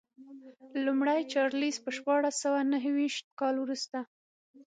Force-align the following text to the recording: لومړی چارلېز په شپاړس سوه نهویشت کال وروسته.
لومړی 0.85 1.19
چارلېز 1.33 1.75
په 1.85 1.89
شپاړس 1.97 2.35
سوه 2.43 2.59
نهویشت 2.71 3.25
کال 3.39 3.55
وروسته. 3.59 3.97